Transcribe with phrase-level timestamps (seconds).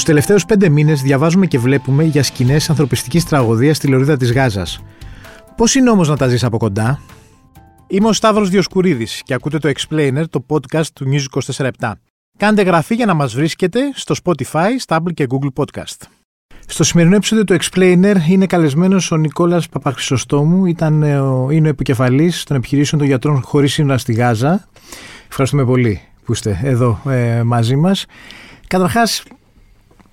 [0.00, 4.82] Τους τελευταίους πέντε μήνες διαβάζουμε και βλέπουμε για σκηνές ανθρωπιστικής τραγωδίας στη λωρίδα της Γάζας.
[5.56, 7.00] Πώς είναι όμως να τα ζεις από κοντά,
[7.86, 11.70] Είμαι ο Σταύρος Διοσκουρίδης και ακούτε το Explainer, το podcast του News 24
[12.38, 16.06] Κάντε γραφή για να μας βρίσκετε στο Spotify, Stable και Google Podcast.
[16.66, 21.70] Στο σημερινό επεισόδιο του Explainer είναι καλεσμένος ο Νικόλας Παπαχρυσοστόμου, ήταν, ε, ο, είναι ο
[21.70, 24.68] επικεφαλής των επιχειρήσεων των γιατρών χωρίς σύνορα στη Γάζα.
[25.28, 28.06] Ευχαριστούμε πολύ που είστε εδώ ε, μαζί μας.
[28.66, 29.22] Καταρχάς,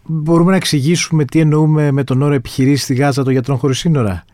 [0.08, 4.26] μπορούμε να εξηγήσουμε τι εννοούμε με τον όρο επιχειρήσεις στη Γάζα των γιατρών χωρίς σύνορα;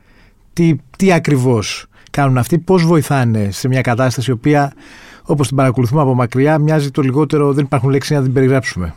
[0.53, 4.73] Τι, τι ακριβώς κάνουν αυτοί, πώς βοηθάνε σε μια κατάσταση η οποία
[5.23, 8.93] όπως την παρακολουθούμε από μακριά μοιάζει το λιγότερο, δεν υπάρχουν λέξεις να την περιγράψουμε;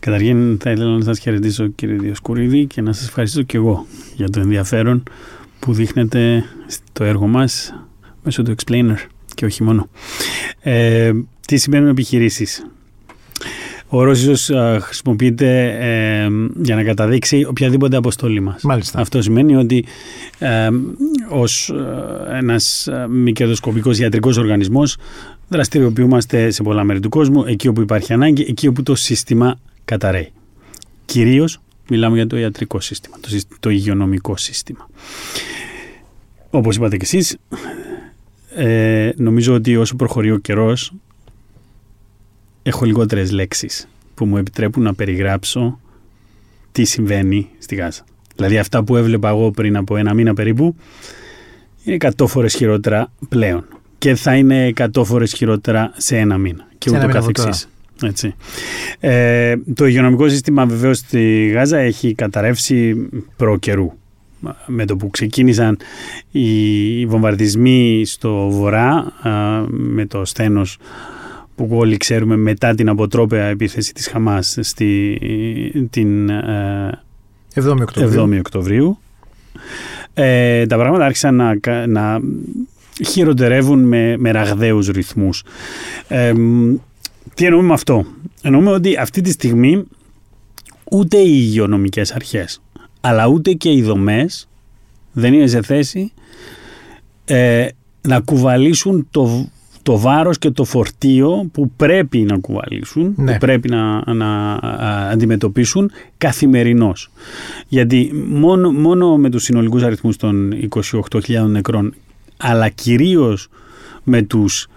[0.00, 4.30] Καταρχήν θα ήθελα να σας χαιρετήσω κύριε Διοσκουρίδη και να σας ευχαριστήσω και εγώ για
[4.30, 5.02] το ενδιαφέρον
[5.58, 7.74] που δείχνετε στο έργο μας
[8.22, 8.96] μέσω του Explainer
[9.34, 9.88] και όχι μόνο.
[10.60, 11.12] Ε,
[11.46, 12.66] τι σημαίνουν επιχειρήσεις;
[13.94, 16.28] Ο όρος ίσως χρησιμοποιείται ε,
[16.62, 18.62] για να καταδείξει οποιαδήποτε αποστολή μας.
[18.62, 19.00] Μάλιστα.
[19.00, 19.84] Αυτό σημαίνει ότι
[20.38, 20.68] ε,
[21.28, 24.96] ως ε, ένας μη κερδοσκοπικός ιατρικός οργανισμός
[25.48, 30.32] δραστηριοποιούμαστε σε πολλά μέρη του κόσμου, εκεί όπου υπάρχει ανάγκη, εκεί όπου το σύστημα καταραίει.
[31.04, 33.28] Κυρίως μιλάμε για το ιατρικό σύστημα, το,
[33.60, 34.88] το υγειονομικό σύστημα.
[36.50, 37.36] Όπως είπατε και εσείς,
[38.54, 40.92] ε, νομίζω ότι όσο προχωρεί ο καιρός
[42.62, 45.80] έχω λιγότερες λέξεις που μου επιτρέπουν να περιγράψω
[46.72, 48.04] τι συμβαίνει στη Γάζα.
[48.36, 50.76] Δηλαδή αυτά που έβλεπα εγώ πριν από ένα μήνα περίπου
[51.84, 53.64] είναι 100 φορές χειρότερα πλέον
[53.98, 57.68] και θα είναι 100 φορές χειρότερα σε ένα μήνα και ούτω καθεξής.
[58.02, 58.34] Έτσι.
[59.00, 63.92] Ε, το υγειονομικό σύστημα βεβαίως στη Γάζα έχει καταρρεύσει προ καιρού.
[64.66, 65.78] Με το που ξεκίνησαν
[66.30, 69.12] οι βομβαρδισμοί στο βορρά
[69.68, 70.78] με το στένος
[71.66, 75.18] που όλοι ξέρουμε μετά την αποτρόπαια επίθεση της Χαμάς στη,
[75.90, 76.30] την
[77.54, 78.98] 7η Οκτωβρίου, 7η Οκτωβρίου
[80.14, 81.56] ε, τα πράγματα άρχισαν να,
[81.86, 82.20] να
[83.06, 85.44] χειροτερεύουν με, με ραγδαίους ρυθμούς.
[86.08, 86.32] Ε,
[87.34, 88.06] τι εννοούμε με αυτό;
[88.42, 89.84] Εννοούμε ότι αυτή τη στιγμή
[90.90, 92.62] ούτε οι υγειονομικές αρχές
[93.00, 94.48] αλλά ούτε και οι δομές
[95.12, 96.12] δεν είναι σε θέση
[97.24, 97.68] ε,
[98.00, 99.48] να κουβαλήσουν το
[99.82, 103.38] το βάρος και το φορτίο που πρέπει να κουβαλήσουν, που Ναι.
[103.38, 107.10] πρέπει να, να α, αντιμετωπίσουν καθημερινώς.
[107.68, 111.94] Γιατί μόνο, μόνο με τους συνολικούς αριθμούς των 28.000 νεκρών,
[112.36, 113.48] αλλά κυρίως
[114.02, 114.68] με τους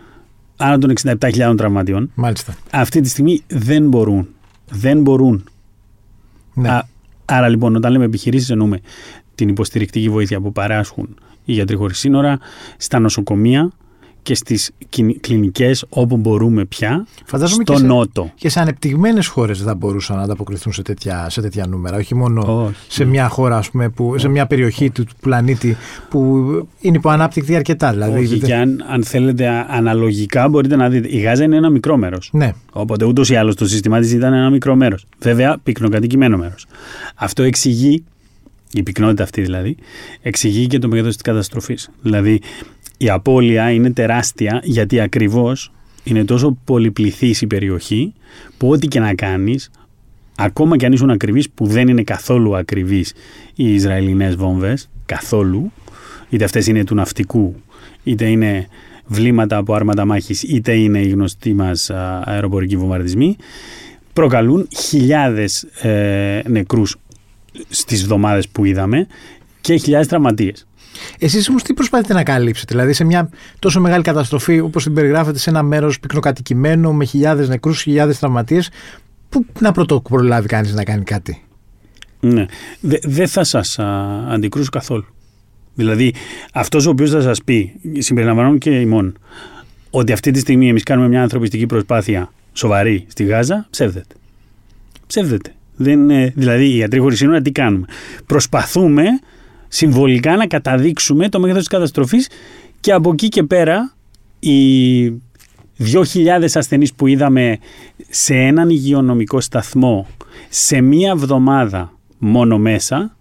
[0.57, 2.55] άνω των 67.000 τραυματιών, Μάλιστα.
[2.71, 4.27] αυτή τη στιγμή δεν μπορούν.
[4.69, 5.43] Δεν μπορούν.
[6.53, 6.69] Ναι.
[6.69, 6.87] Α,
[7.25, 8.79] άρα λοιπόν όταν λέμε επιχειρήσεις εννοούμε
[9.35, 12.39] την υποστηρικτική βοήθεια που παράσχουν οι γιατροί χωρίς σύνορα
[12.77, 13.71] στα νοσοκομεία
[14.25, 18.31] και στις κιν- κλινικές όπου μπορούμε πια Φαντάζομαι στο και σε, νότο.
[18.35, 21.97] και σε ανεπτυγμένες χώρες δεν θα μπορούσαν να ανταποκριθούν σε τέτοια, σε τέτοια νούμερα.
[21.97, 22.75] Όχι μόνο Όχι.
[22.87, 25.77] σε μια χώρα, ας πούμε, που, σε μια περιοχή του, του πλανήτη
[26.09, 26.19] που
[26.81, 27.91] είναι υποανάπτυκτη αρκετά.
[27.91, 31.07] Δηλαδή, Όχι, δεν- και αν, αν θέλετε α- αναλογικά μπορείτε να δείτε.
[31.11, 32.29] Η Γάζα είναι ένα μικρό μέρος.
[32.33, 35.05] Ναι, Οπότε ούτως ή άλλως το σύστημά της ήταν ένα μικρό μέρος.
[35.19, 36.65] Βέβαια, πυκνοκατοικημένο μέρος.
[37.15, 38.03] Αυτό εξηγεί,
[38.71, 39.75] η πυκνότητα αυτή δηλαδή,
[40.21, 41.89] εξηγεί και το μέγεθο της καταστροφής.
[42.01, 42.41] Δηλαδή,
[42.97, 45.71] η απώλεια είναι τεράστια γιατί ακριβώς
[46.03, 48.13] είναι τόσο πολυπληθής η περιοχή
[48.57, 49.71] που ό,τι και να κάνεις,
[50.35, 53.13] ακόμα και αν ήσουν ακριβής, που δεν είναι καθόλου ακριβείς
[53.55, 55.71] οι Ισραηλινές βόμβες, καθόλου,
[56.29, 57.55] είτε αυτές είναι του ναυτικού,
[58.03, 58.67] είτε είναι
[59.05, 63.35] βλήματα από άρματα μάχης, είτε είναι οι γνωστοί μας α, αεροπορικοί βομβαρδισμοί,
[64.13, 66.95] προκαλούν χιλιάδες ε, νεκρούς
[67.69, 69.07] στις εβδομάδες που είδαμε
[69.61, 70.67] και χιλιάδες τραυματίες.
[71.19, 73.29] Εσείς όμως τι προσπαθείτε να καλύψετε, Δηλαδή σε μια
[73.59, 78.69] τόσο μεγάλη καταστροφή όπως την περιγράφετε σε ένα μέρος πυκνοκατοικημένο με χιλιάδες νεκρούς, χιλιάδες τραυματίες,
[79.29, 81.43] πού να πρωτοπρολάβει κανείς να κάνει κάτι;
[82.19, 82.45] Ναι.
[82.79, 83.85] Δε- Δεν θα σας α,
[84.29, 85.05] αντικρούσω καθόλου.
[85.77, 86.13] Δηλαδή,
[86.53, 89.17] αυτός ο οποίος θα σας πει, συμπεριλαμβανόμενο και ημών,
[89.89, 94.15] ότι αυτή τη στιγμή εμείς κάνουμε μια ανθρωπιστική προσπάθεια σοβαρή στη Γάζα, ψεύδεται.
[95.07, 95.53] Ψεύδεται.
[95.75, 97.85] Δεν, ε, δηλαδή, οι ιατροί χωρίς σύνορα τι κάνουμε;
[98.25, 99.03] Προσπαθούμε
[99.75, 102.29] συμβολικά να καταδείξουμε το μέγεθος της καταστροφής
[102.79, 103.93] και από εκεί και πέρα
[104.39, 105.07] οι
[105.79, 107.57] 2.000 ασθενείς που είδαμε
[108.09, 110.07] σε έναν υγειονομικό σταθμό
[110.49, 113.15] σε μία εβδομάδα μόνο μέσα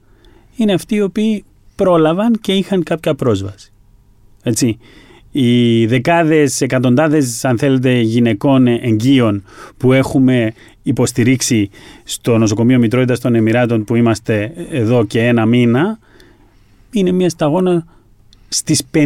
[0.57, 3.73] είναι αυτοί οι οποίοι πρόλαβαν και είχαν κάποια πρόσβαση.
[4.43, 4.79] Έτσι.
[5.31, 9.45] Οι δεκάδες, εκατοντάδες αν θέλετε γυναικών εγγύων
[9.77, 10.53] που έχουμε
[10.83, 11.71] υποστηρίξει
[12.05, 15.99] στο νοσοκομείο Μητρότητας των Εμμυράτων που είμαστε εδώ και ένα μήνα
[16.99, 17.87] είναι μια σταγόνα
[18.49, 19.05] στις 50.000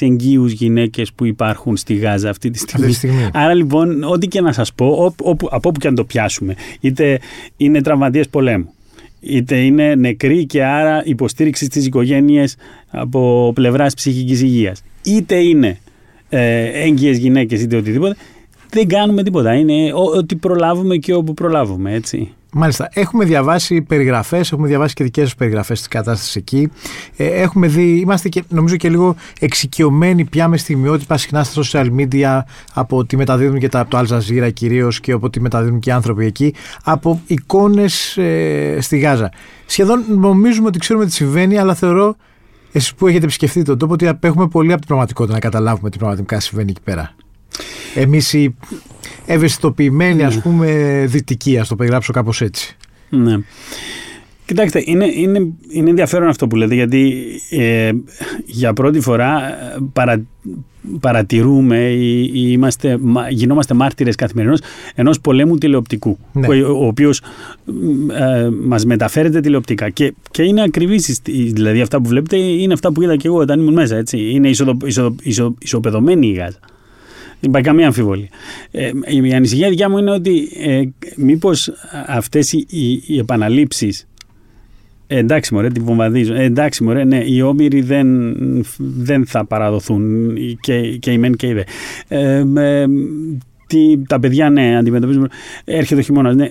[0.00, 2.86] εγγύους γυναίκες που υπάρχουν στη Γάζα αυτή τη στιγμή.
[2.86, 3.30] Αυτή τη στιγμή.
[3.32, 6.54] Άρα λοιπόν, ό,τι και να σας πω, όπου, όπου, από όπου και αν το πιάσουμε,
[6.80, 7.20] είτε
[7.56, 8.72] είναι τραυματίες πολέμου,
[9.20, 12.56] είτε είναι νεκροί και άρα υποστήριξη στις οικογένειες
[12.90, 15.78] από πλευράς ψυχικής υγείας, είτε είναι
[16.28, 18.16] ε, έγκυες γυναίκες είτε οτιδήποτε,
[18.70, 19.54] δεν κάνουμε τίποτα.
[19.54, 22.32] Είναι ό,τι προλάβουμε και όπου προλάβουμε, έτσι.
[22.58, 22.88] Μάλιστα.
[22.92, 26.70] Έχουμε διαβάσει περιγραφές, έχουμε διαβάσει και δικές σας περιγραφές της κατάστασης εκεί.
[27.16, 31.86] Ε, έχουμε δει, είμαστε και νομίζω και λίγο εξοικειωμένοι πια με στιγμιότυπα συχνά στα social
[31.98, 32.40] media
[32.74, 35.90] από ό,τι μεταδίδουν και τα, από το Al Jazeera κυρίως και από ό,τι μεταδίδουν και
[35.90, 36.54] οι άνθρωποι εκεί,
[36.84, 39.30] από εικόνες ε, στη Γάζα.
[39.66, 42.16] Σχεδόν νομίζουμε ότι ξέρουμε τι συμβαίνει, αλλά θεωρώ
[42.72, 45.98] εσείς που έχετε επισκεφτεί τον τόπο ότι απέχουμε πολύ από την πραγματικότητα να καταλάβουμε τι
[45.98, 47.14] πραγματικά συμβαίνει εκεί πέρα.
[47.94, 48.54] Εμείς οι
[49.26, 52.76] ευαισθητοποιημένοι, ας πούμε, δυτικοί, ας το περιγράψω κάπως έτσι.
[53.08, 53.38] Ναι.
[54.46, 57.90] Κοιτάξτε, είναι, είναι, είναι ενδιαφέρον αυτό που λέτε, γιατί ε,
[58.44, 59.40] για πρώτη φορά
[59.92, 60.22] παρα,
[61.00, 62.98] παρατηρούμε ή, ή είμαστε,
[63.30, 64.60] γινόμαστε μάρτυρες καθημερινώς
[64.94, 66.46] ενός πολέμου τηλεοπτικού, Ναι.
[66.62, 67.22] ο, ο οποίος
[68.18, 71.20] ε, μας μεταφέρεται τηλεοπτικά και, και είναι ακριβής,
[71.52, 74.30] δηλαδή αυτά που βλέπετε είναι αυτά που είδα και εγώ όταν ήμουν μέσα, έτσι.
[74.30, 76.58] είναι ισοδο, ισοδο, ισο, ισοπεδωμένη η Γάζα.
[77.40, 78.28] Δεν υπάρχει καμία αμφιβολία.
[78.70, 78.90] Ε,
[79.24, 80.82] η ανησυχία δικιά μου είναι ότι ε,
[81.16, 81.72] μήπως
[82.06, 84.06] αυτές οι, οι, οι επαναλήψεις
[85.06, 86.34] ε, εντάξει μωρέ, την βομβαδίζω.
[86.34, 88.36] Ε, εντάξει μωρέ, ναι, οι όμοιροι δεν,
[88.78, 91.62] δεν θα παραδοθούν και, και οι μεν και οι δε.
[92.08, 92.86] Ε, ε,
[93.66, 95.30] τι, τα παιδιά, ναι, αντιμετωπίζουν.
[95.64, 96.50] Έρχεται ο χειμώνας, ναι.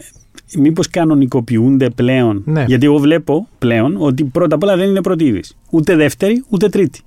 [0.57, 2.41] Μήπως κανονικοποιούνται πλέον.
[2.45, 2.65] Ναι.
[2.67, 5.55] Γιατί εγώ βλέπω πλέον ότι πρώτα απ' όλα δεν είναι πρώτη είδηση.
[5.69, 7.01] Ούτε δεύτερη, ούτε τρίτη.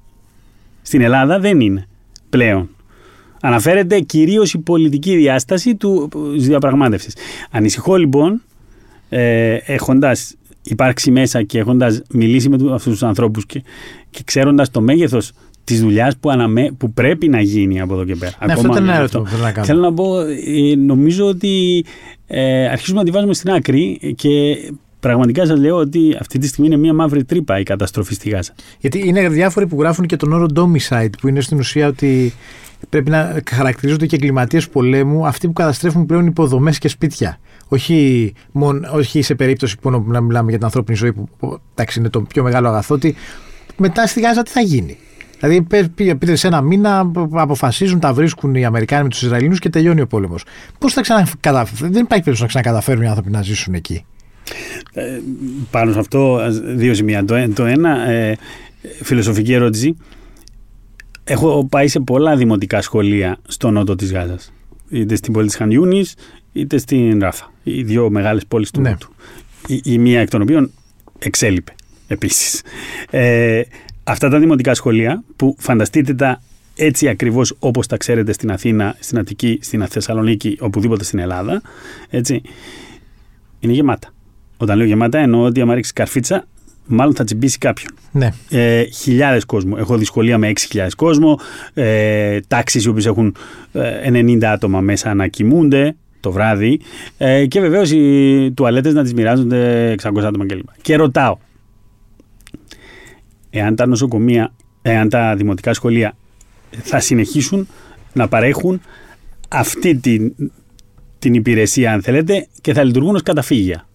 [0.82, 1.86] Στην Ελλάδα δεν είναι
[2.30, 2.68] πλέον.
[3.40, 7.14] Αναφέρεται κυρίως η πολιτική διάσταση του διαπραγμάτευσης.
[7.50, 8.42] Ανησυχώ λοιπόν,
[9.08, 13.62] ε, έχοντας υπάρξει μέσα και έχοντας μιλήσει με αυτούς τους ανθρώπους και,
[14.10, 15.32] και ξέροντας το μέγεθος
[15.64, 18.32] της δουλειάς που, αναμέ, που πρέπει να γίνει από εδώ και πέρα.
[18.46, 19.66] Ναι, αυτό ήταν ένα ερώτημα που θέλω να κάνω.
[19.66, 21.84] Θέλω να πω, ε, νομίζω ότι
[22.26, 24.56] ε, αρχίζουμε να τη βάζουμε στην άκρη και
[25.00, 28.54] πραγματικά σας λέω ότι αυτή τη στιγμή είναι μια μαύρη τρύπα η καταστροφή στη Γάζα.
[28.80, 32.32] Γιατί είναι διάφοροι που γράφουν και τον όρο domicide, που είναι στην ουσία ότι
[32.88, 37.38] πρέπει να χαρακτηρίζονται και εγκληματίες πολέμου αυτοί που καταστρέφουν πλέον υποδομές και σπίτια.
[37.68, 41.98] Όχι, μόνο, όχι σε περίπτωση που να μιλάμε για την ανθρώπινη ζωή, που που, εντάξει,
[41.98, 43.14] είναι το πιο μεγάλο αγαθό, ότι
[43.76, 44.96] μετά στη Γάζα τι θα γίνει;
[45.40, 50.00] Δηλαδή, πείτε σε ένα μήνα αποφασίζουν, τα βρίσκουν οι Αμερικάνοι με τους Ισραηλινούς και τελειώνει
[50.00, 50.44] ο πόλεμος.
[50.78, 54.04] Πώς θα ξανακαταφέρουν, δεν υπάρχει περίπτωση να ξανακαταφέρουν οι άνθρωποι να ζήσουν εκεί;
[54.92, 55.20] Ε,
[55.70, 56.40] πάνω σε αυτό,
[56.76, 57.24] δύο σημεία.
[57.24, 58.36] Το, το ένα, ε,
[59.02, 59.96] φιλοσοφική ερώτηση.
[61.30, 64.52] Έχω πάει σε πολλά δημοτικά σχολεία στο νότο της Γάζας.
[64.88, 66.14] Είτε στην πόλη της Χανιούνης,
[66.52, 67.52] είτε στην Ράφα.
[67.62, 68.90] Οι δύο μεγάλες πόλεις του Ναι.
[68.90, 69.12] νότου.
[69.66, 70.70] Η, η μία εκ των οποίων
[71.18, 71.74] εξέλιπε
[72.06, 72.62] επίσης.
[73.10, 73.62] Ε,
[74.04, 76.42] αυτά τα δημοτικά σχολεία που φανταστείτε τα
[76.76, 81.62] έτσι ακριβώς όπως τα ξέρετε στην Αθήνα, στην Αττική, στην Θεσσαλονίκη, οπουδήποτε στην Ελλάδα,
[82.10, 82.42] έτσι,
[83.60, 84.08] είναι γεμάτα.
[84.56, 86.46] Όταν λέω γεμάτα εννοώ ότι άμα ρίξεις καρφίτσα,
[86.88, 87.90] μάλλον θα τσιμπήσει κάποιον.
[88.12, 88.32] Ναι.
[88.50, 89.76] Ε, χιλιάδες κόσμο.
[89.78, 91.38] Έχω δει σχολεία με 6.000 κόσμο,
[91.74, 93.36] ε, τάξεις οι οποίες έχουν
[93.72, 96.80] ε, 90 άτομα μέσα να κοιμούνται το βράδυ
[97.18, 100.68] ε, και βεβαίως οι τουαλέτες να τις μοιράζονται 600 άτομα κλπ.
[100.82, 101.36] Και ρωτάω,
[103.50, 104.52] εάν τα νοσοκομεία,
[104.82, 106.16] εάν τα δημοτικά σχολεία
[106.70, 107.68] θα συνεχίσουν
[108.12, 108.80] να παρέχουν
[109.48, 110.34] αυτή την,
[111.18, 113.87] την υπηρεσία αν θέλετε και θα λειτουργούν ως καταφύγια;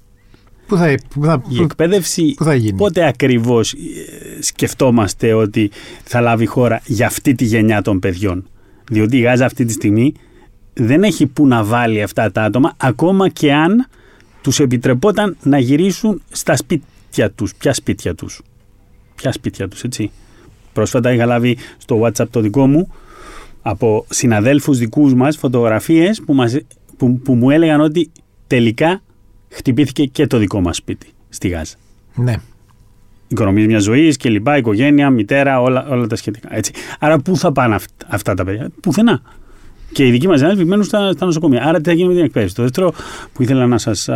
[0.67, 3.77] Πού θα, πού θα, Η εκπαίδευση πού θα γίνει; πότε ακριβώς ε,
[4.41, 5.72] σκεφτόμαστε ότι
[6.03, 8.48] θα λάβει χώρα για αυτή τη γενιά των παιδιών;
[8.89, 10.13] Διότι η Γάζα αυτή τη στιγμή
[10.74, 13.88] δεν έχει που να βάλει αυτά τα άτομα ακόμα και αν
[14.41, 17.55] τους επιτρεπόταν να γυρίσουν στα σπίτια τους.
[17.55, 18.41] Ποια σπίτια τους;
[19.15, 20.12] Ποια σπίτια τους, έτσι;
[20.74, 22.88] Πρόσφατα είχα λάβει στο WhatsApp το δικό μου
[23.62, 26.58] από συναδέλφους δικούς μας φωτογραφίες που, μας,
[26.98, 28.12] που, που μου έλεγαν ότι
[28.48, 29.01] τελικά
[29.53, 31.75] χτυπήθηκε και το δικό μας σπίτι στη Γάζα.
[32.15, 32.36] Ναι.
[33.27, 36.55] Οικονομίες μιας ζωής και λοιπά, οικογένεια, μητέρα, όλα, όλα τα σχετικά.
[36.55, 36.72] Έτσι.
[37.00, 39.22] Άρα πού θα πάνε αυτά, αυτά τα παιδιά, πουθενά.
[39.91, 41.63] Και οι δικοί μας συνάδελφοι μένουν στα, στα νοσοκομεία.
[41.63, 42.93] Άρα τι θα γίνει με την εκπαίδευση; Το δεύτερο
[43.33, 44.10] που ήθελα να σας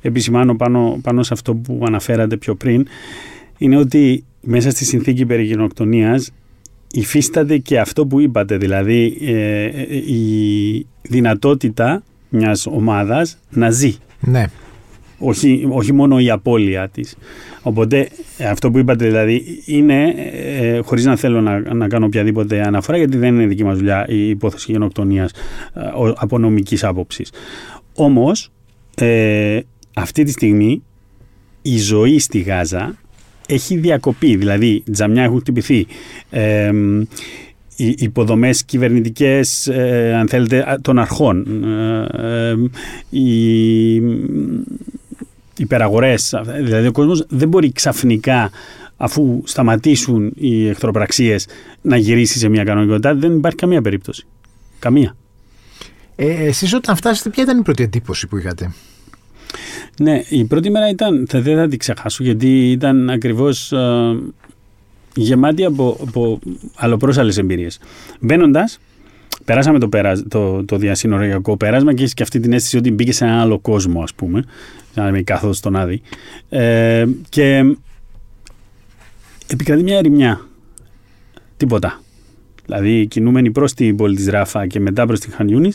[0.00, 2.86] επισημάνω πάνω, πάνω σε αυτό που αναφέρατε πιο πριν
[3.58, 6.30] είναι ότι μέσα στη συνθήκη περί γενοκτονίας
[6.92, 9.64] υφίσταται και αυτό που είπατε, δηλαδή ε,
[10.12, 13.96] η δυνατότητα μιας ομάδας να ζει.
[14.24, 14.44] Ναι.
[15.18, 17.16] Όχι, όχι μόνο η απώλεια της.
[17.62, 18.08] Οπότε
[18.50, 23.16] αυτό που είπατε δηλαδή είναι, ε, χωρίς να θέλω να, να κάνω οποιαδήποτε αναφορά, γιατί
[23.16, 25.80] δεν είναι δική μας δουλειά η υπόθεση γενοκτονίας ε,
[26.16, 27.32] από νομικής άποψης.
[27.94, 28.50] Όμως,
[28.94, 29.60] ε,
[29.94, 30.82] αυτή τη στιγμή
[31.62, 32.96] η ζωή στη Γάζα
[33.48, 34.36] έχει διακοπεί.
[34.36, 35.86] Δηλαδή, τζαμιά έχουν χτυπηθεί.
[36.30, 36.70] Ε,
[37.76, 42.56] οι υποδομές κυβερνητικές, ε, αν θέλετε, των αρχών, ε, ε,
[43.10, 43.94] οι
[45.56, 48.50] υπεραγορές, δηλαδή ο κόσμος δεν μπορεί ξαφνικά
[48.96, 51.46] αφού σταματήσουν οι εχθροπραξίες
[51.82, 54.26] να γυρίσει σε μια κανονικότητα, δεν υπάρχει καμία περίπτωση.
[54.78, 55.16] Καμία.
[56.16, 58.72] Ε, εσείς όταν φτάσετε, ποια ήταν η πρώτη εντύπωση που είχατε;
[60.00, 64.16] Ναι, η πρώτη μέρα ήταν, θα, δεν θα την ξεχάσω, γιατί ήταν ακριβώς ε,
[65.14, 66.38] γεμάτη από, από
[66.76, 67.78] αλλοπρόσαλες εμπειρίες.
[68.20, 68.78] Μπαίνοντας,
[69.44, 73.16] περάσαμε το, πέρα, το, το διασυνοριακό πέρασμα και έχεις και αυτή την αίσθηση ότι μπήκες
[73.16, 74.44] σε ένα άλλο κόσμο, ας πούμε,
[74.94, 76.00] να είμαι κάθοδο στον Άδη.
[76.48, 77.76] Ε, και
[79.46, 80.40] επικρατεί μια ερημιά.
[81.56, 82.00] Τίποτα.
[82.66, 85.72] Δηλαδή, κινούμενοι προς την πόλη της Ράφα και μετά προς την Χανιούνη,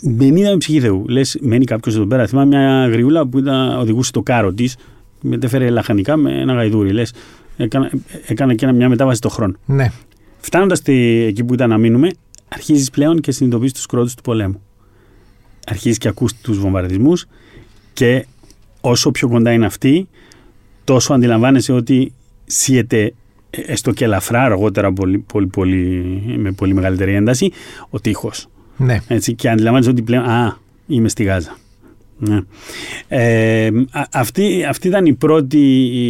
[0.00, 1.04] δεν είδαμε ψυχή Θεού.
[1.08, 2.26] Λες, μένει κάποιος εδώ πέρα.
[2.26, 4.76] Θυμάμαι μια γριούλα που ήταν, οδηγούσε το κάρο της,
[5.20, 6.92] μετέφερε λαχανικά με ένα γαϊδούρι.
[6.92, 7.12] Λες,
[7.58, 7.90] έκανα,
[8.26, 9.56] έκανα και μια μετάβαση το χρόνο.
[9.66, 9.92] Ναι.
[10.38, 12.10] Φτάνοντας εκεί που ήταν να μείνουμε,
[12.48, 14.62] αρχίζεις πλέον και συνειδητοποιείς τους κρότους του πολέμου.
[15.66, 17.26] Αρχίζεις και ακούς τους βομβαρδισμούς
[17.92, 18.26] και
[18.80, 20.08] όσο πιο κοντά είναι αυτοί,
[20.84, 22.12] τόσο αντιλαμβάνεσαι ότι
[22.44, 23.12] σύεται
[23.50, 27.52] έστω και ελαφρά, αργότερα πολύ, πολύ, πολύ, με πολύ μεγαλύτερη ένταση,
[27.90, 28.48] ο τείχος.
[28.76, 29.00] Ναι.
[29.08, 31.56] Έτσι, και αντιλαμβάνεσαι ότι πλέον, α, είμαι στη Γάζα.
[32.18, 32.38] Ναι.
[33.08, 33.70] Ε,
[34.12, 35.58] αυτή, αυτή ήταν η πρώτη,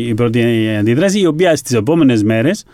[0.08, 0.42] η πρώτη
[0.78, 2.64] αντίδραση, η οποία στις επόμενες μέρες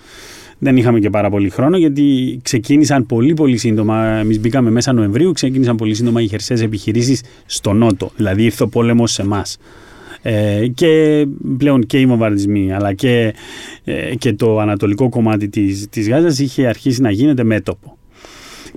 [0.58, 4.04] δεν είχαμε και πάρα πολύ χρόνο γιατί ξεκίνησαν πολύ πολύ σύντομα.
[4.04, 8.10] Εμείς μπήκαμε μέσα Νοεμβρίου, ξεκίνησαν πολύ σύντομα οι χερσαίες επιχειρήσεις στο Νότο.
[8.16, 9.58] Δηλαδή ήρθε ο πόλεμος σε εμάς.
[10.22, 11.24] Ε, και
[11.58, 13.34] πλέον και οι βομβαρδισμοί αλλά και,
[13.84, 17.98] ε, και το ανατολικό κομμάτι της, της Γάζας είχε αρχίσει να γίνεται μέτωπο.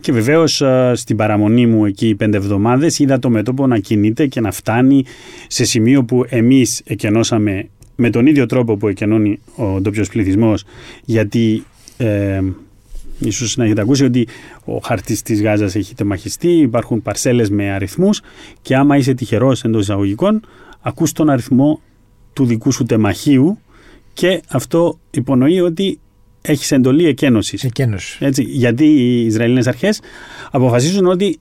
[0.02, 4.42] Και βεβαίως ε, στην παραμονή μου εκεί πέντε εβδομάδες είδα το μέτωπο να κινείται και
[4.42, 5.04] να φτάνει
[5.48, 10.64] σε σημείο που εμείς εκενώσαμε με τον ίδιο τρόπο που εκενώνει ο ντόπιος πληθυσμός,
[11.06, 11.64] γιατί
[11.98, 12.42] ε,
[13.20, 14.28] ίσως να έχετε ακούσει ότι
[14.66, 18.22] ο χαρτίς της Γάζας έχει τεμαχιστεί, υπάρχουν παρσέλες με αριθμούς
[18.62, 20.42] και άμα είσαι τυχερός εντός εισαγωγικών,
[20.82, 21.82] ακούς τον αριθμό
[22.34, 23.60] του δικού σου τεμαχίου
[24.14, 26.00] και αυτό υπονοεί ότι
[26.42, 27.64] έχεις εντολή εκένωσης.
[27.64, 28.18] Εκένωσης.
[28.22, 30.02] Έτσι, γιατί οι Ισραηλινές αρχές
[30.52, 31.40] αποφασίζουν ότι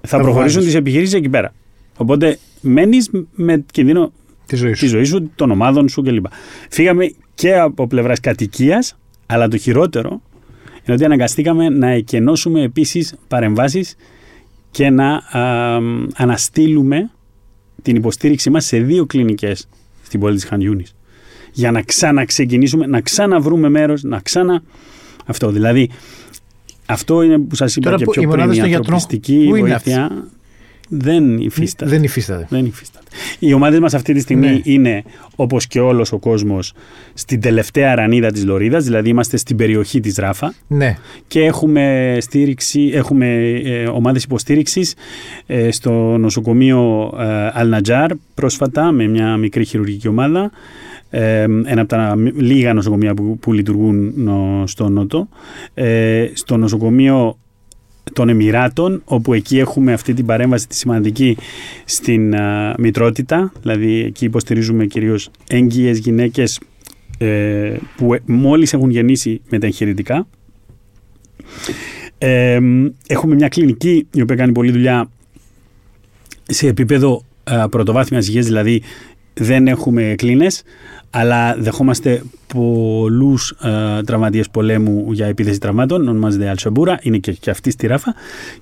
[0.00, 1.54] θα, θα προχωρήσουν τις επιχειρήσεις εκεί πέρα.
[1.96, 4.12] Οπότε μένεις με κινδύνο
[4.46, 4.86] τη ζωή σου.
[4.86, 6.24] ζωή σου, των ομάδων σου κλπ.
[6.70, 10.22] Φύγαμε και από πλευράς κατοικίας, αλλά το χειρότερο
[10.84, 13.96] είναι ότι αναγκαστήκαμε να εκενώσουμε επίσης παρεμβάσεις
[14.70, 15.76] και να α,
[16.14, 17.10] αναστείλουμε
[17.82, 19.68] την υποστήριξή μας σε δύο κλινικές
[20.02, 20.94] στην πόλη της Χανιούνης
[21.52, 24.62] για να ξαναξεκινήσουμε, να ξαναβρούμε μέρος, να ξανα...
[25.26, 25.90] Αυτό δηλαδή,
[26.86, 30.28] αυτό είναι που σας είπα Τώρα, και πιο πριν, η ανθρωπιστική βοήθεια
[30.88, 31.90] δεν υφίσταται.
[31.90, 32.46] Δεν υφίσταται.
[32.48, 33.06] Δεν υφίσταται.
[33.38, 34.60] Οι ομάδες μας αυτή τη στιγμή ναι.
[34.62, 35.04] είναι,
[35.36, 36.72] όπως και όλος ο κόσμος,
[37.14, 40.96] στην τελευταία ρανίδα της Λωρίδας, δηλαδή είμαστε στην περιοχή της Ράφα ναι.
[41.26, 43.26] και έχουμε, στήριξη, έχουμε
[43.64, 44.94] ε, ομάδες υποστήριξης
[45.46, 50.50] ε, στο νοσοκομείο ε, Αλνατζάρ πρόσφατα με μια μικρή χειρουργική ομάδα ε,
[51.10, 54.12] ένα από τα λίγα νοσοκομεία που, που λειτουργούν
[54.66, 55.28] στο Νότο.
[55.74, 57.38] Ε, στο νοσοκομείο
[58.12, 61.36] των Εμμυράτων, όπου εκεί έχουμε αυτή την παρέμβαση τη σημαντική
[61.84, 66.60] στην α, μητρότητα, δηλαδή εκεί υποστηρίζουμε κυρίως έγκυες γυναίκες
[67.18, 70.26] ε, που μόλις έχουν γεννήσει με τα εγχειρητικά.
[72.18, 72.58] Ε,
[73.06, 75.10] έχουμε μια κλινική η οποία κάνει πολλή δουλειά
[76.46, 77.22] σε επίπεδο
[77.70, 78.82] πρωτοβάθμιας υγείας, δηλαδή
[79.38, 80.62] δεν έχουμε κλίνες,
[81.10, 82.22] αλλά δεχόμαστε
[82.54, 86.08] πολλούς ε, τραυματίες πολέμου για επίδεση τραυμάτων.
[86.08, 88.14] Ονομάζεται Αλσαμπούρα, είναι και, και αυτή στη Ράφα.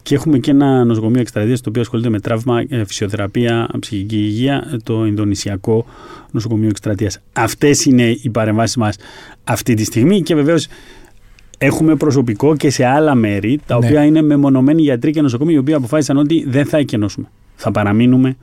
[0.03, 4.81] Και έχουμε και ένα νοσοκομείο εκστρατείας το οποίο ασχολείται με τραύμα, ε, φυσιοθεραπεία, ψυχική υγεία,
[4.83, 5.87] το Ινδονησιακό
[6.31, 7.11] Νοσοκομείο Εκστρατεία.
[7.33, 8.97] Αυτές είναι οι παρεμβάσεις μας
[9.45, 10.67] αυτή τη στιγμή και βεβαίως
[11.59, 13.87] Έχουμε προσωπικό και σε άλλα μέρη, τα ναι.
[13.87, 17.29] οποία είναι μεμονωμένοι γιατροί και νοσοκομεία, οι οποίοι αποφάσισαν ότι δεν θα εκενώσουμε.
[17.55, 18.37] Θα παραμείνουμε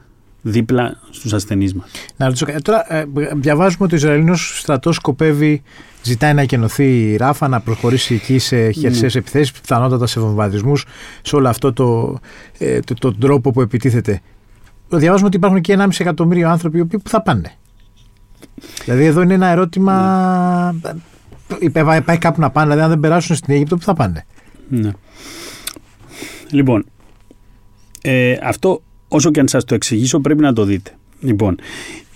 [0.43, 1.91] δίπλα στους ασθενείς μας.
[2.17, 5.61] Να ρωτήσω Τώρα, ε, διαβάζουμε ότι ο Ισραηλινός στρατός σκοπεύει,
[6.01, 9.19] ζητάει να εκενωθεί η Ράφα, να προχωρήσει εκεί σε χερσαίες ναι.
[9.19, 10.85] επιθέσεις, πιθανότατα σε βομβαρδισμούς,
[11.21, 12.19] σε όλο αυτό το,
[12.57, 14.21] ε, το, το, τρόπο που επιτίθεται.
[14.89, 17.51] Διαβάζουμε ότι υπάρχουν και 1,5 εκατομμύριο άνθρωποι οι οποίοι που θα πάνε.
[18.83, 20.75] Δηλαδή, εδώ είναι ένα ερώτημα.
[21.71, 22.01] Ναι.
[22.01, 24.25] Πάει κάπου να πάνε, δηλαδή, αν δεν περάσουν στην Αίγυπτο, πού θα πάνε;
[24.69, 24.91] Ναι.
[26.49, 26.85] Λοιπόν,
[28.01, 28.81] ε, αυτό
[29.13, 30.91] όσο και αν σας το εξηγήσω πρέπει να το δείτε.
[31.19, 31.55] Λοιπόν,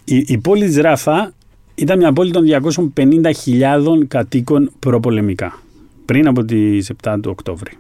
[0.04, 1.34] η, η πόλη της Ράφα
[1.75, 2.46] ήταν μια πόλη των
[2.96, 5.62] 250.000 κατοίκων προπολεμικά,
[6.06, 7.72] πριν από τις 7 του Οκτώβρη.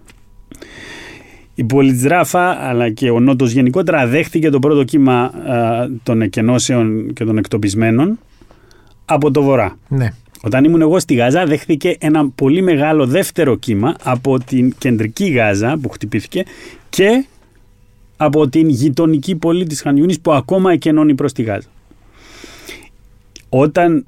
[1.55, 5.31] Η πόλη της Ράφα αλλά και ο Νότος γενικότερα δέχτηκε το πρώτο κύμα
[6.03, 8.19] των εκενώσεων και των εκτοπισμένων
[9.05, 9.77] από το βορρά.
[9.87, 10.09] Ναι.
[10.41, 15.77] Όταν ήμουν εγώ στη Γάζα, δέχθηκε ένα πολύ μεγάλο δεύτερο κύμα από την κεντρική Γάζα
[15.81, 16.43] που χτυπήθηκε
[16.89, 17.25] και
[18.17, 21.67] από την γειτονική πόλη της Χανιούνης που ακόμα εκενώνει προς τη Γάζα.
[23.49, 24.05] Όταν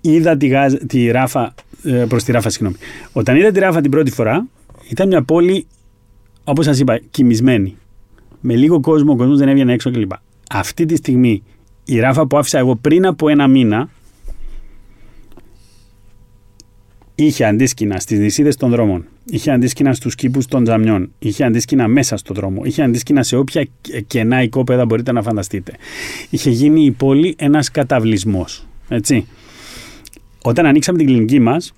[0.00, 1.54] είδα τη, Γάζα, τη Ράφα,
[1.84, 2.76] ε, προς τη Ράφα, συγγνώμη.
[3.12, 4.46] Όταν είδα τη Ράφα την πρώτη φορά,
[4.88, 5.66] ήταν μια πόλη,
[6.44, 7.76] όπως σας είπα, κοιμισμένη.
[8.40, 10.12] Με λίγο κόσμο, ο κόσμος δεν έβγαινε έξω κλπ.
[10.50, 11.42] Αυτή τη στιγμή
[11.84, 13.88] η Ράφα που άφησα εγώ πριν από ένα μήνα
[17.14, 22.16] είχε αντίσκηνα στις νησίδες των δρόμων, είχε αντίσκηνα στους κήπους των τζαμιών, είχε αντίσκηνα μέσα
[22.16, 23.68] στο δρόμο, είχε αντίσκηνα σε όποια
[24.06, 25.72] κενά οικόπεδα μπορείτε να φανταστείτε.
[26.30, 28.66] Είχε γίνει η πόλη ένας καταβλισμός.
[28.88, 29.26] Έτσι.
[30.42, 31.72] Όταν ανοίξαμε την κλινική μας,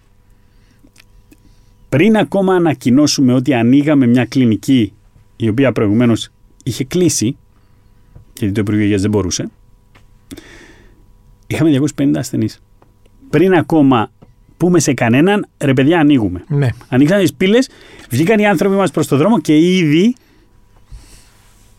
[1.89, 4.93] πριν ακόμα ανακοινώσουμε ότι ανοίγαμε μια κλινική
[5.37, 6.29] η οποία προηγουμένως
[6.65, 7.37] είχε κλείσει,
[8.39, 9.51] γιατί το Υπουργείο Υγείας δεν μπορούσε,
[11.47, 12.63] είχαμε 250 ασθενείς.
[13.31, 14.11] Πριν ακόμα
[14.62, 16.45] πούμε σε κανέναν, ρε παιδιά, ανοίγουμε.
[16.49, 16.69] Ναι.
[16.88, 17.69] Ανοίξαν τις πύλες,
[18.11, 20.14] βγήκαν οι άνθρωποι μας προς το δρόμο και ήδη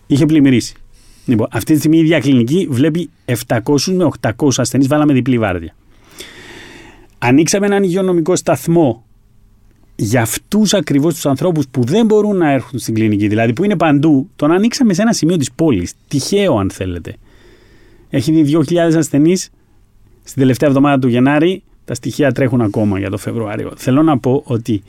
[0.07, 0.75] είχε πλημμυρίσει.
[1.25, 5.75] Λοιπόν, αυτή τη στιγμή η ίδια κλινική βλέπει 700 με 800 ασθενείς, βάλαμε διπλή βάρδια.
[7.17, 9.05] Ανοίξαμε έναν υγειονομικό σταθμό
[9.95, 13.77] για αυτούς ακριβώς τους ανθρώπους που δεν μπορούν να έρθουν στην κλινική, δηλαδή που είναι
[13.77, 15.93] παντού, τον ανοίξαμε σε ένα σημείο της πόλης.
[16.07, 17.15] Τυχαίο, αν θέλετε.
[18.09, 19.49] Έχει δει 2.000 ασθενείς
[20.23, 23.71] στην τελευταία εβδομάδα του Γενάρη τα στοιχεία τρέχουν ακόμα για το Φεβρουάριο.
[23.75, 24.83] Θέλω να πω ότι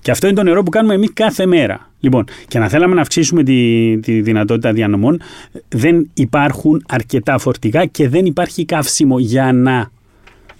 [0.00, 1.90] Και αυτό είναι το νερό που κάνουμε εμείς κάθε μέρα.
[2.00, 5.20] Λοιπόν, και να θέλαμε να αυξήσουμε τη, τη δυνατότητα διανομών,
[5.68, 9.90] δεν υπάρχουν αρκετά φορτηγά και δεν υπάρχει καύσιμο για να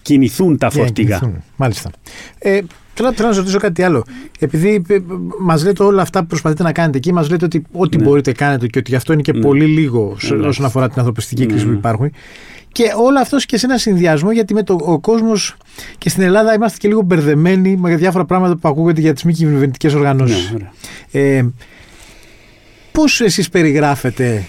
[0.03, 1.43] κινηθούν τα φορτηγά.
[1.57, 1.91] Μάλιστα.
[2.39, 2.61] Ε,
[2.95, 4.05] Θέλω, θέλω να σα ρωτήσω κάτι άλλο.
[4.39, 4.99] Επειδή ε,
[5.41, 8.05] μας λέτε όλα αυτά που προσπαθείτε να κάνετε εκεί, μας λέτε ότι ό,τι ναι.
[8.05, 9.41] μπορείτε κάνετε και ότι αυτό είναι και ναι.
[9.41, 10.47] πολύ λίγο ναι.
[10.47, 12.11] όσον αφορά την ανθρωπιστική κρίση που υπάρχουν.
[12.73, 15.57] Και όλο αυτό και σε ένα συνδυασμό, γιατί με το, ο κόσμος
[15.99, 19.33] και στην Ελλάδα είμαστε και λίγο μπερδεμένοι με διάφορα πράγματα που ακούγονται για τις μη
[19.33, 20.55] κυβερνητικές οργανώσεις.
[21.13, 21.45] ε,
[22.93, 24.45] Πώς εσείς περιγράφετε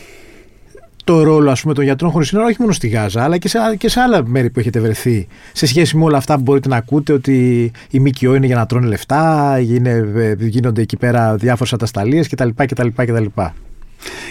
[1.05, 3.59] το ρόλο ας πούμε, των γιατρών χωρίς σύνορα, όχι μόνο στη Γάζα, αλλά και σε,
[3.77, 6.75] και σε άλλα μέρη που έχετε βρεθεί, σε σχέση με όλα αυτά που μπορείτε να
[6.75, 11.73] ακούτε, ότι η ΜΚΟ είναι για να τρώνε λεφτά, είναι, ε, γίνονται εκεί πέρα διάφορες
[11.73, 12.49] ατασταλίες κτλ.
[12.55, 13.25] κτλ, κτλ.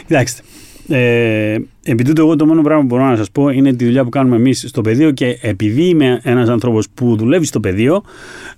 [0.07, 0.43] Κοιτάξτε.
[0.89, 4.05] Ε, επειδή το εγώ το μόνο πράγμα που μπορώ να σας πω είναι τη δουλειά
[4.05, 8.03] που κάνουμε εμείς στο πεδίο και επειδή είμαι ένας άνθρωπος που δουλεύει στο πεδίο,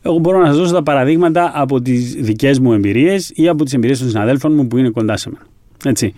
[0.02, 3.72] εγώ μπορώ να σας δώσω τα παραδείγματα από τις δικές μου εμπειρίες ή από τις
[3.72, 5.46] εμπειρίες των συναδέλφων μου που είναι κοντά σε μένα.
[5.85, 6.14] Έτσι.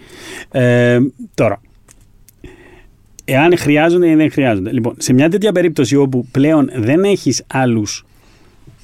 [0.51, 0.99] Ε,
[1.35, 1.61] τώρα,
[3.31, 4.73] εάν χρειάζονται ή δεν χρειάζονται.
[4.73, 8.05] Λοιπόν, σε μια τέτοια περίπτωση όπου πλέον δεν έχεις άλλους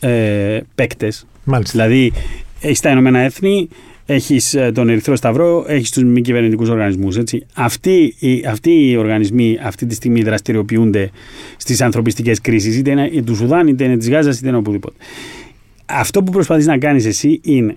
[0.01, 1.27] ε, παίκτες,
[1.71, 2.13] δηλαδή
[2.61, 3.69] έχεις τα Ηνωμένα Έθνη,
[4.07, 7.19] έχεις ε, τον Ερυθρό Σταυρό, έχεις τους μη κυβερνητικούς οργανισμούς.
[7.55, 11.11] Αυτοί, οι, αυτοί οι οργανισμοί αυτή τη στιγμή δραστηριοποιούνται
[11.57, 14.97] στις ανθρωπιστικές κρίσεις, είτε είναι του Σουδάν, είτε είναι της Γάζας, είτε είναι οπουδήποτε.
[15.87, 17.77] Αυτό που προσπαθείς να κάνεις εσύ είναι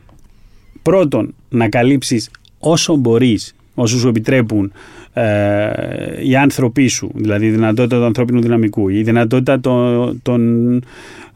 [0.82, 4.72] πρώτον να καλύψεις όσο μπορείς, όσο σου επιτρέπουν
[5.20, 10.74] ε, οι άνθρωποι σου, δηλαδή η δυνατότητα του ανθρώπινου δυναμικού, η δυνατότητα των, των,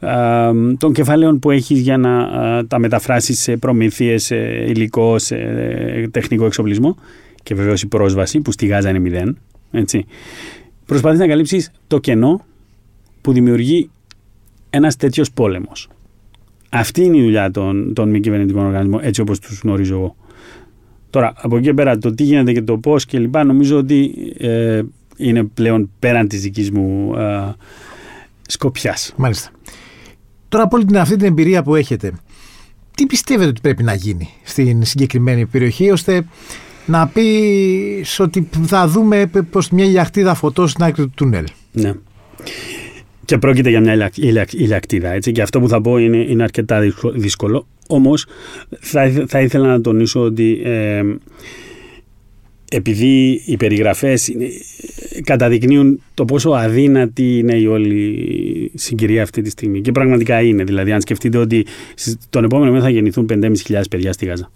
[0.00, 2.20] ε, των κεφαλαίων που έχεις για να
[2.58, 5.36] ε, τα μεταφράσεις σε προμήθειες, σε υλικό, σε
[6.10, 6.96] τεχνικό εξοπλισμό
[7.42, 9.38] και βεβαίως η πρόσβαση που στη Γάζα είναι μηδέν.
[9.70, 10.06] Έτσι.
[10.86, 12.44] Προσπαθείς να καλύψεις το κενό
[13.20, 13.90] που δημιουργεί
[14.70, 15.88] ένας τέτοιος πόλεμος.
[16.70, 20.16] Αυτή είναι η δουλειά των, των μη κυβερνητικών οργανισμών, έτσι όπως τους γνωρίζω εγώ.
[21.12, 24.82] Τώρα, από εκεί πέρα, το τι γίνεται και το πώς και λοιπά, νομίζω ότι ε,
[25.16, 27.54] είναι πλέον πέραν της δικής μου ε,
[28.46, 29.12] σκοπιάς.
[29.16, 29.50] Μάλιστα.
[30.48, 32.12] Τώρα, από όλη την, αυτή την εμπειρία που έχετε,
[32.94, 36.26] τι πιστεύετε ότι πρέπει να γίνει στην συγκεκριμένη περιοχή ώστε
[36.86, 41.92] να πεις ότι θα δούμε πως μια ηλιακτίδα φωτός στην άκρη του τούνελ; Ναι.
[43.24, 44.10] Και πρόκειται για μια
[44.52, 45.10] ηλιακτίδα.
[45.12, 45.32] Έτσι.
[45.32, 46.80] Και αυτό που θα πω είναι, είναι αρκετά
[47.14, 47.66] δύσκολο.
[47.88, 48.26] Όμως
[48.80, 51.02] θα, θα ήθελα να τονίσω ότι ε,
[52.70, 54.48] επειδή οι περιγραφές είναι,
[55.24, 59.80] καταδεικνύουν το πόσο αδύνατη είναι η όλη συγκυρία αυτή τη στιγμή.
[59.80, 60.64] Και πραγματικά είναι.
[60.64, 61.66] Δηλαδή, αν σκεφτείτε ότι
[62.30, 64.50] τον επόμενο μήνα θα γεννηθούν 5.500 παιδιά στη Γάζα.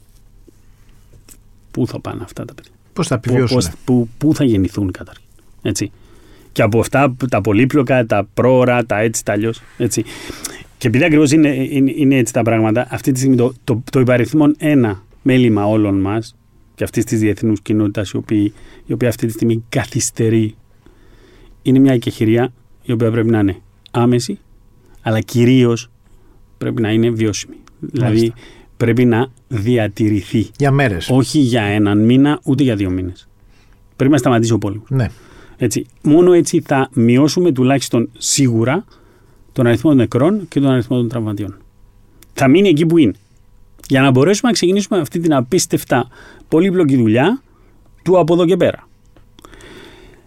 [1.71, 3.63] Πού θα πάνε αυτά τα παιδιά; Πώς θα επιβιώσουν.
[3.85, 5.25] πού, πού θα γεννηθούν καταρχήν.
[5.63, 5.91] Έτσι.
[6.57, 9.63] Και από αυτά τα πολύπλοκα, τα πρόωρα, τα έτσι, τα αλλιώς.
[10.79, 14.01] Και επειδή ακριβώς είναι, είναι, είναι, έτσι τα πράγματα, αυτή τη στιγμή το, το, το
[14.01, 16.37] υπαριθμόν ένα μέλημα όλων μας
[16.75, 18.43] και αυτής της διεθνούς κοινότητας, η,
[18.87, 20.55] η οποία αυτή τη στιγμή καθυστερεί,
[21.63, 23.57] είναι μια εκεχηρία η οποία πρέπει να είναι
[23.91, 24.39] άμεση,
[25.03, 25.91] αλλά κυρίως
[26.59, 27.57] πρέπει να είναι βιώσιμη.
[27.81, 28.33] Δηλαδή
[28.77, 30.51] πρέπει να διατηρηθεί.
[30.59, 31.09] Για μέρες.
[31.11, 33.29] Όχι για έναν μήνα, ούτε για δύο μήνες.
[33.97, 34.87] Πρέπει να σταματήσει ο πόλεμος.
[34.91, 35.07] Ναι.
[35.57, 35.87] Έτσι.
[36.03, 38.85] Μόνο έτσι θα μειώσουμε τουλάχιστον σίγουρα
[39.53, 41.57] τον αριθμό των νεκρών και τον αριθμό των τραυματιών.
[42.33, 43.15] Θα μείνει εκεί που είναι.
[43.89, 46.09] Για να μπορέσουμε να ξεκινήσουμε αυτή την απίστευτα
[46.49, 47.43] πολύπλοκη δουλειά
[48.03, 48.89] του από εδώ και πέρα.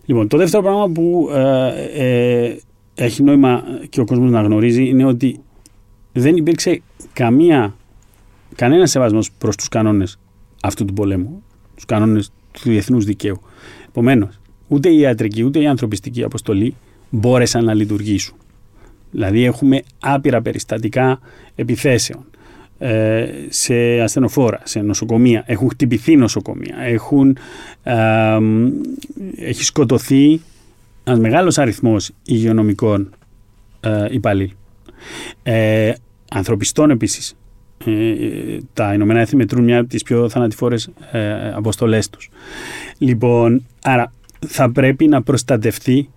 [0.05, 2.57] Λοιπόν, το δεύτερο πράγμα που ε, ε,
[2.95, 5.39] έχει νόημα και ο κόσμος να γνωρίζει είναι ότι
[6.13, 6.81] δεν υπήρξε
[7.13, 7.75] καμία,
[8.55, 10.19] κανένας σεβασμός προς τους κανόνες
[10.61, 11.43] αυτού του πολέμου,
[11.75, 13.41] τους κανόνες του διεθνούς δικαίου.
[13.87, 16.75] Επομένως, ούτε η ιατρική ούτε η ανθρωπιστική αποστολή
[17.09, 18.37] μπόρεσαν να λειτουργήσουν.
[19.11, 21.19] Δηλαδή έχουμε άπειρα περιστατικά
[21.55, 22.25] επιθέσεων
[22.77, 25.43] ε, σε ασθενοφόρα, σε νοσοκομεία.
[25.45, 26.75] Έχουν χτυπηθεί νοσοκομεία.
[26.79, 27.37] Έχουν,
[27.83, 28.37] ε,
[29.35, 30.41] έχει σκοτωθεί
[31.03, 33.09] ένας μεγάλος αριθμός υγειονομικών
[33.79, 34.57] ε, υπαλλήλων.
[35.43, 35.93] Ε,
[36.31, 37.35] ανθρωπιστών επίσης.
[37.85, 42.29] Ε, τα Ηνωμένα Έθνη μετρούν μια από τις πιο θανατηφόρες ε, αποστολές τους.
[42.97, 44.11] Λοιπόν, άρα
[44.47, 46.09] θα πρέπει να προστατευτεί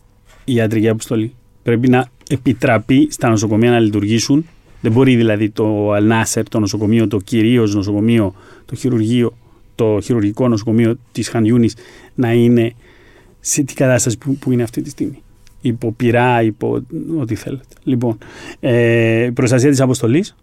[0.45, 1.35] η ιατρική αποστολή.
[1.63, 4.47] Πρέπει να επιτραπεί στα νοσοκομεία να λειτουργήσουν
[4.83, 9.37] δεν μπορεί δηλαδή το Αλνάσερ, το νοσοκομείο, το κυρίως νοσοκομείο, το χειρουργείο,
[9.75, 11.77] το χειρουργικό νοσοκομείο της Χανιούνης
[12.15, 12.73] να είναι
[13.41, 15.23] σε τι κατάσταση που, είναι αυτή τη στιγμή.
[15.61, 16.83] Υπό πειρά, υπό
[17.19, 17.65] ό,τι θέλετε.
[17.83, 18.19] Λοιπόν,
[18.61, 20.37] ε, προστασία της αποστολής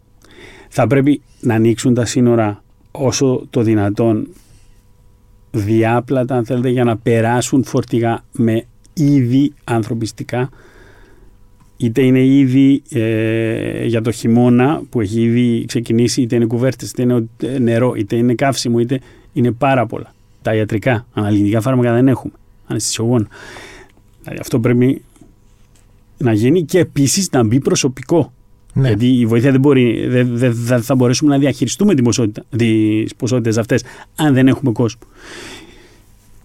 [0.70, 4.28] θα πρέπει να ανοίξουν τα σύνορα όσο το δυνατόν
[5.52, 10.50] διάπλατα αν θέλετε για να περάσουν φορτηγά με είδη ανθρωπιστικά
[11.82, 17.02] είτε είναι ήδη ε, για το χειμώνα που έχει ήδη ξεκινήσει, είτε είναι κουβέρτες, είτε
[17.02, 17.28] είναι
[17.60, 19.00] νερό, είτε είναι καύσιμο, είτε
[19.34, 20.14] είναι πάρα πολλά.
[20.42, 22.34] Τα ιατρικά, αναλυτικά φάρμακα δεν έχουμε.
[22.68, 23.28] Αναισθησιογόνα.
[24.22, 25.02] Δηλαδή αυτό πρέπει
[26.18, 28.34] να γίνει και επίσης να μπει προσωπικό.
[28.80, 28.88] Ναι.
[28.88, 31.96] Γιατί η βοήθεια δεν μπορεί, δεν, δεν, θα μπορέσουμε να διαχειριστούμε
[32.50, 33.84] τις ποσότητες αυτές
[34.16, 35.02] αν δεν έχουμε κόσμο.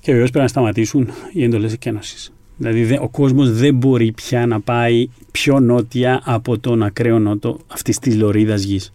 [0.01, 2.33] Και βεβαίως πρέπει να σταματήσουν οι εντολές εκένωσης.
[2.57, 7.99] Δηλαδή ο κόσμος δεν μπορεί πια να πάει πιο νότια από τον ακραίο νότο αυτής
[7.99, 8.92] της λωρίδας γης.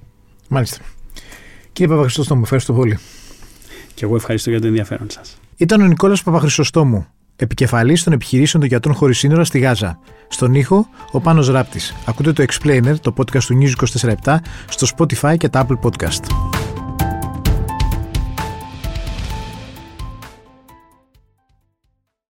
[0.47, 0.77] Μάλιστα.
[1.71, 2.97] Κύριε Παπαχρηστόστομου, ευχαριστώ πολύ.
[3.93, 5.37] Και εγώ ευχαριστώ για το ενδιαφέρον σας.
[5.57, 7.07] Ήταν ο Νικόλας Παπαχρηστόστομου,
[7.39, 9.99] επικεφαλής των επιχειρήσεων των γιατρών χωρίς σύνορα στη Γάζα.
[10.27, 11.95] Στον ήχο, ο Πάνος Ράπτης.
[12.05, 13.73] Ακούτε το Explainer, το podcast του News
[14.25, 14.37] 24
[14.69, 16.23] στο Spotify και τα Apple Podcast.